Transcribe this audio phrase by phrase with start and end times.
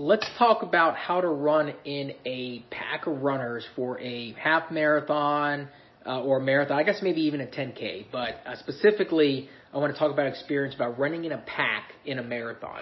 [0.00, 5.68] let's talk about how to run in a pack of runners for a half marathon
[6.06, 6.78] uh, or marathon.
[6.78, 10.74] I guess maybe even a 10K, but uh, specifically, I want to talk about experience
[10.74, 12.80] about running in a pack in a marathon.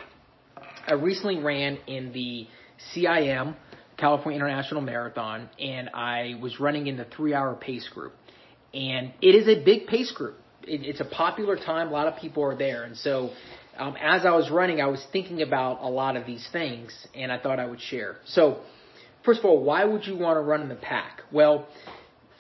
[0.87, 2.47] I recently ran in the
[2.95, 3.57] CIM,
[3.97, 8.15] California International Marathon, and I was running in the three hour pace group.
[8.73, 10.37] And it is a big pace group.
[10.63, 11.89] It, it's a popular time.
[11.89, 12.85] A lot of people are there.
[12.85, 13.31] And so,
[13.79, 17.31] um, as I was running, I was thinking about a lot of these things and
[17.31, 18.17] I thought I would share.
[18.27, 18.61] So,
[19.25, 21.23] first of all, why would you want to run in the pack?
[21.33, 21.69] Well,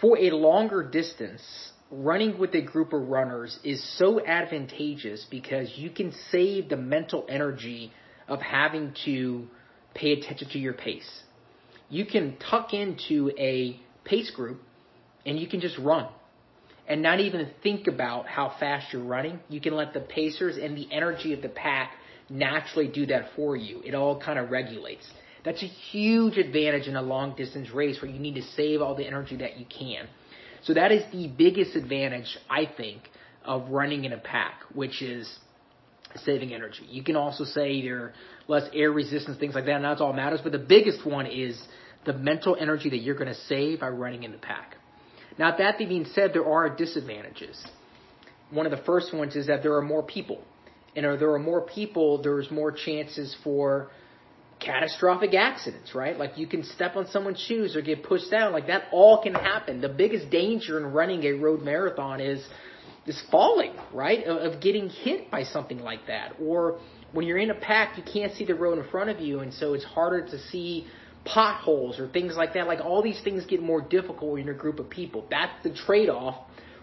[0.01, 1.43] for a longer distance,
[1.91, 7.25] running with a group of runners is so advantageous because you can save the mental
[7.29, 7.93] energy
[8.27, 9.47] of having to
[9.95, 11.23] pay attention to your pace.
[11.89, 14.61] You can tuck into a pace group
[15.25, 16.09] and you can just run
[16.88, 19.38] and not even think about how fast you're running.
[19.48, 21.92] You can let the pacers and the energy of the pack
[22.30, 23.83] naturally do that for you.
[23.84, 25.09] It all kind of regulates.
[25.45, 28.95] That's a huge advantage in a long distance race where you need to save all
[28.95, 30.08] the energy that you can.
[30.62, 33.02] So that is the biggest advantage, I think,
[33.45, 35.39] of running in a pack, which is
[36.17, 36.84] saving energy.
[36.89, 38.14] You can also say there
[38.48, 40.41] less air resistance, things like that, and that's all matters.
[40.42, 41.61] But the biggest one is
[42.05, 44.77] the mental energy that you're going to save by running in the pack.
[45.39, 47.64] Now, that being said, there are disadvantages.
[48.50, 50.42] One of the first ones is that there are more people.
[50.97, 53.91] And if there are more people, there's more chances for
[54.58, 56.19] catastrophic accidents, right?
[56.19, 58.53] Like you can step on someone's shoes or get pushed down.
[58.53, 59.80] Like that all can happen.
[59.80, 62.45] The biggest danger in running a road marathon is
[63.06, 64.25] is falling, right?
[64.27, 66.33] Of, of getting hit by something like that.
[66.42, 66.80] Or
[67.12, 69.55] when you're in a pack, you can't see the road in front of you, and
[69.55, 70.86] so it's harder to see
[71.33, 72.67] potholes or things like that.
[72.67, 75.27] Like all these things get more difficult in a group of people.
[75.31, 76.37] That's the trade-off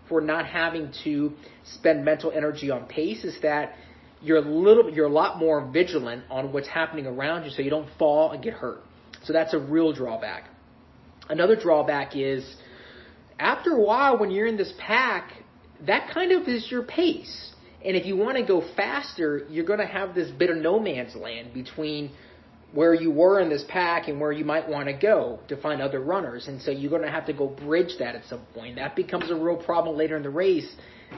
[0.08, 3.74] for not having to spend mental energy on pace is that
[4.22, 7.70] you're a little you're a lot more vigilant on what's happening around you so you
[7.70, 8.82] don't fall and get hurt.
[9.24, 10.50] So that's a real drawback.
[11.28, 12.56] Another drawback is
[13.40, 15.32] after a while when you're in this pack,
[15.86, 17.52] that kind of is your pace.
[17.84, 20.80] And if you want to go faster, you're going to have this bit of no
[20.80, 22.12] man's land between
[22.74, 25.82] where you were in this pack and where you might want to go to find
[25.82, 26.48] other runners.
[26.48, 28.76] And so you're going to have to go bridge that at some point.
[28.76, 30.70] That becomes a real problem later in the race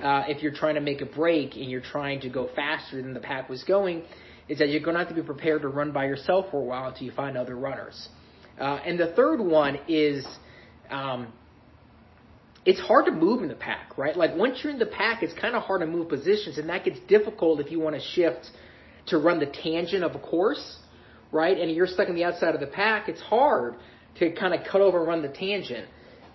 [0.03, 3.13] uh, if you're trying to make a break and you're trying to go faster than
[3.13, 4.03] the pack was going.
[4.47, 6.63] Is that you're going to have to be prepared to run by yourself for a
[6.63, 8.07] while until you find other runners.
[8.59, 10.25] Uh, and the third one is
[10.90, 11.28] um,
[12.66, 14.16] it's hard to move in the pack, right?
[14.16, 16.86] Like once you're in the pack, it's kind of hard to move positions, and that
[16.86, 18.50] gets difficult if you want to shift
[19.07, 20.78] to run the tangent of a course
[21.31, 21.57] right?
[21.57, 23.75] And you're stuck on the outside of the pack, it's hard
[24.19, 25.88] to kind of cut over and run the tangent.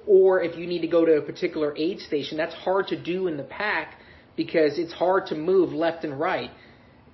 [0.06, 3.28] Or if you need to go to a particular aid station, that's hard to do
[3.28, 3.98] in the pack
[4.36, 6.50] because it's hard to move left and right.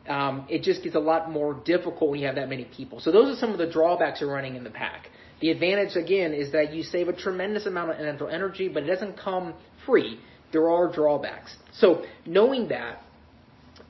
[0.08, 3.00] Um, it just gets a lot more difficult when you have that many people.
[3.00, 5.10] So those are some of the drawbacks of running in the pack.
[5.40, 8.86] The advantage again is that you save a tremendous amount of mental energy, but it
[8.86, 10.18] doesn't come free.
[10.52, 11.54] There are drawbacks.
[11.74, 13.02] So knowing that,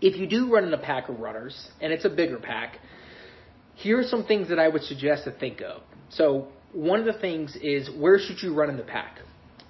[0.01, 2.79] if you do run in a pack of runners, and it's a bigger pack,
[3.79, 5.83] here are some things that I would suggest to think of.
[6.11, 9.21] So one of the things is where should you run in the pack?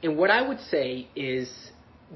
[0.02, 1.52] And what I would say is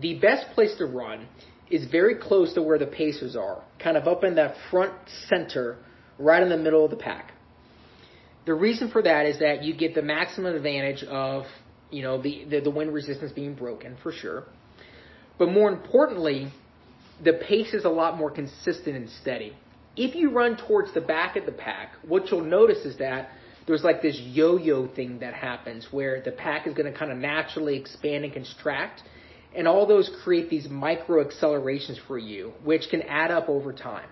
[0.01, 1.29] the best place to run
[1.71, 4.95] is very close to where the Pacers are, kind of up in that front
[5.29, 5.77] center,
[6.19, 7.33] right in the middle of the pack.
[8.47, 11.45] The reason for that is that you get the maximum advantage of,
[11.91, 14.45] you know, the, the, the wind resistance being broken for sure.
[15.39, 16.51] But more importantly,
[17.23, 19.55] the pace is a lot more consistent and steady
[19.97, 23.31] if you run towards the back of the pack, what you'll notice is that
[23.67, 27.19] there's like this yo-yo thing that happens where the pack is going to kind of
[27.19, 29.03] naturally expand and contract,
[29.55, 34.09] and all those create these micro accelerations for you, which can add up over time.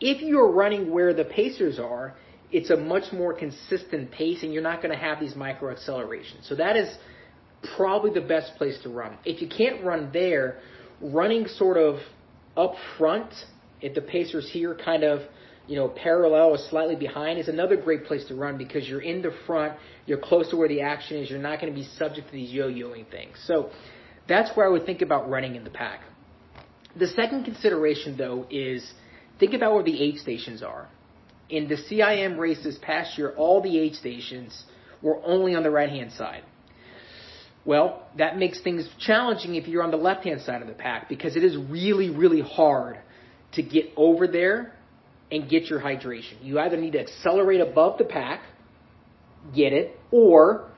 [0.00, 2.14] If you're running where the pacers are,
[2.50, 6.48] it's a much more consistent pace, and you're not going to have these micro accelerations.
[6.48, 6.88] So that is
[7.76, 9.16] probably the best place to run.
[9.24, 10.58] If you can't run there,
[11.00, 12.00] running sort of
[12.56, 13.32] up front
[13.82, 15.20] if the Pacers here kind of,
[15.66, 19.22] you know, parallel or slightly behind is another great place to run because you're in
[19.22, 19.74] the front,
[20.06, 22.50] you're close to where the action is, you're not going to be subject to these
[22.50, 23.36] yo-yoing things.
[23.46, 23.70] So
[24.28, 26.00] that's where I would think about running in the pack.
[26.96, 28.92] The second consideration though is
[29.38, 30.88] think about where the aid stations are.
[31.48, 34.64] In the CIM race this past year, all the aid stations
[35.02, 36.44] were only on the right hand side.
[37.64, 41.08] Well, that makes things challenging if you're on the left hand side of the pack
[41.08, 42.98] because it is really, really hard
[43.54, 44.74] to get over there
[45.30, 46.34] and get your hydration.
[46.42, 48.42] You either need to accelerate above the pack,
[49.54, 50.70] get it, or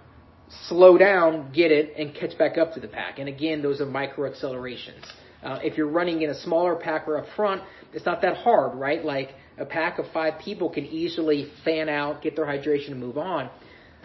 [0.68, 3.18] slow down, get it, and catch back up to the pack.
[3.18, 5.04] And again, those are micro accelerations.
[5.42, 7.62] Uh, if you're running in a smaller pack or up front,
[7.92, 9.04] it's not that hard, right?
[9.04, 13.18] Like a pack of five people can easily fan out, get their hydration, and move
[13.18, 13.50] on.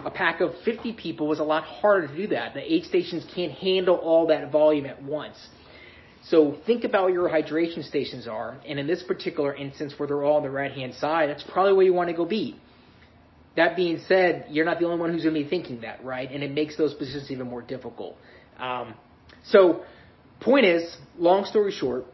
[0.05, 2.53] A pack of 50 people was a lot harder to do that.
[2.53, 5.37] The aid stations can't handle all that volume at once.
[6.29, 10.23] So think about where your hydration stations are, and in this particular instance where they're
[10.23, 12.59] all on the right hand side, that's probably where you want to go be.
[13.55, 16.29] That being said, you're not the only one who's going to be thinking that, right?
[16.31, 18.15] And it makes those positions even more difficult.
[18.59, 18.93] Um,
[19.45, 19.83] so,
[20.39, 22.05] point is, long story short,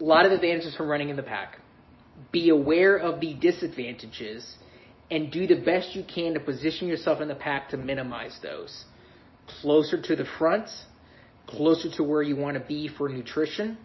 [0.00, 1.58] a lot of advantages from running in the pack.
[2.32, 4.56] Be aware of the disadvantages
[5.10, 8.84] and do the best you can to position yourself in the pack to minimize those.
[9.60, 10.68] Closer to the front,
[11.46, 13.78] closer to where you want to be for nutrition,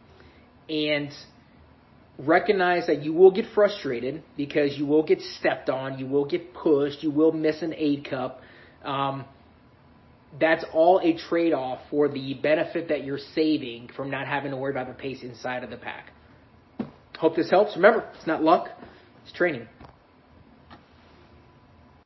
[0.70, 1.10] and
[2.18, 6.54] recognize that you will get frustrated because you will get stepped on, you will get
[6.54, 8.42] pushed, you will miss an aid cup.
[8.84, 9.26] Um,
[10.40, 14.58] that's all a trade off for the benefit that you're saving from not having to
[14.58, 16.12] worry about the pace inside of the pack.
[17.18, 17.76] Hope this helps.
[17.76, 18.70] Remember, it's not luck,
[19.24, 19.68] it's training.